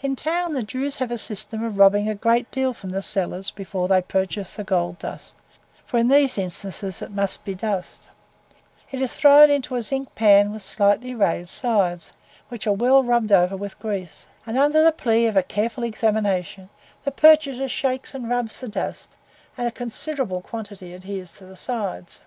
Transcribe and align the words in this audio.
In 0.00 0.16
town, 0.16 0.54
the 0.54 0.62
Jews 0.62 0.96
have 0.96 1.10
a 1.10 1.18
system 1.18 1.62
of 1.62 1.76
robbing 1.78 2.08
a 2.08 2.14
great 2.14 2.50
deal 2.50 2.72
from 2.72 2.98
sellers 3.02 3.50
before 3.50 3.86
they 3.86 4.00
purchase 4.00 4.52
the 4.52 4.64
gold 4.64 4.98
dust 5.00 5.36
(for 5.84 5.98
in 5.98 6.08
these 6.08 6.38
instances 6.38 7.02
it 7.02 7.10
must 7.10 7.44
be 7.44 7.54
DUST): 7.54 8.08
it 8.90 9.02
is 9.02 9.12
thrown 9.12 9.50
into 9.50 9.74
a 9.76 9.82
zinc 9.82 10.14
pan 10.14 10.50
with 10.50 10.62
slightly 10.62 11.14
raised 11.14 11.50
sides, 11.50 12.14
which 12.48 12.66
are 12.66 12.72
well 12.72 13.02
rubbed 13.02 13.30
over 13.30 13.54
with 13.54 13.78
grease; 13.80 14.26
and 14.46 14.56
under 14.56 14.82
the 14.82 14.92
plea 14.92 15.26
of 15.26 15.36
a 15.36 15.42
careful 15.42 15.84
examination, 15.84 16.70
the 17.04 17.10
purchaser 17.10 17.68
shakes 17.68 18.14
and 18.14 18.30
rubs 18.30 18.60
the 18.60 18.68
dust, 18.68 19.10
and 19.58 19.68
a 19.68 19.70
considerable 19.70 20.40
quantity 20.40 20.94
adheres 20.94 21.32
to 21.32 21.44
the 21.44 21.54
sides. 21.54 22.22